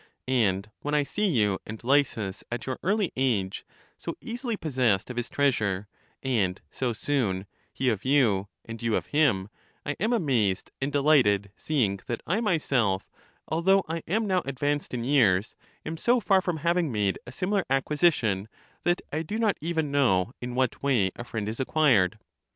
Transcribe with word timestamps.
And 0.27 0.71
when 0.81 0.95
I 0.95 1.03
see 1.03 1.27
you 1.27 1.59
and 1.63 1.79
Lysis, 1.83 2.43
at 2.51 2.65
your 2.65 2.79
early 2.81 3.11
age, 3.15 3.63
so 3.99 4.15
easily 4.19 4.57
possessed 4.57 5.11
of 5.11 5.15
his 5.17 5.29
treasure, 5.29 5.87
and 6.23 6.59
so 6.71 6.91
soon, 6.91 7.45
he 7.71 7.87
of 7.91 8.03
you, 8.03 8.47
and 8.65 8.81
you 8.81 8.95
of 8.95 9.05
him, 9.13 9.49
I 9.85 9.91
am 9.99 10.11
amazed 10.11 10.71
and 10.81 10.91
delighted, 10.91 11.51
see 11.55 11.85
ing 11.85 11.99
that 12.07 12.21
I 12.25 12.41
myself, 12.41 13.11
although 13.47 13.83
I 13.87 14.01
am 14.07 14.25
now 14.25 14.41
advanced 14.43 14.91
in 14.95 15.03
years, 15.03 15.55
am 15.85 15.97
so 15.97 16.19
far 16.19 16.41
from 16.41 16.57
having 16.57 16.91
made 16.91 17.19
a 17.27 17.31
similar 17.31 17.63
acquisi 17.69 18.11
tion, 18.11 18.47
that 18.83 19.03
I 19.13 19.21
do 19.21 19.37
not 19.37 19.55
even 19.61 19.91
know 19.91 20.31
in 20.41 20.55
what 20.55 20.81
way 20.81 21.11
a 21.15 21.23
friend 21.23 21.47
is 21.47 21.59
acquired. 21.59 22.17